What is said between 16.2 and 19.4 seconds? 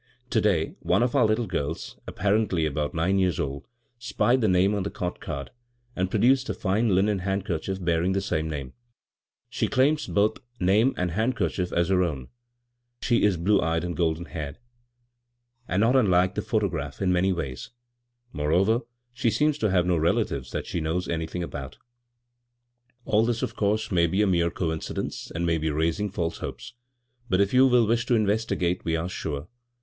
the photograph in many ways. Moreover, she